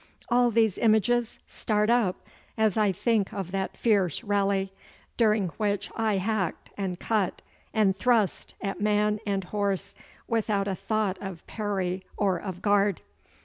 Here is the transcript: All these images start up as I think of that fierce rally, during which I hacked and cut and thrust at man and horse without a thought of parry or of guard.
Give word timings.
All 0.29 0.49
these 0.49 0.79
images 0.79 1.37
start 1.45 1.91
up 1.91 2.27
as 2.57 2.75
I 2.75 2.91
think 2.91 3.31
of 3.31 3.51
that 3.51 3.77
fierce 3.77 4.23
rally, 4.23 4.73
during 5.15 5.49
which 5.59 5.91
I 5.95 6.17
hacked 6.17 6.71
and 6.75 6.99
cut 6.99 7.43
and 7.71 7.95
thrust 7.95 8.55
at 8.61 8.81
man 8.81 9.19
and 9.27 9.43
horse 9.43 9.93
without 10.27 10.67
a 10.67 10.73
thought 10.73 11.19
of 11.21 11.45
parry 11.45 12.03
or 12.17 12.37
of 12.41 12.63
guard. 12.63 13.01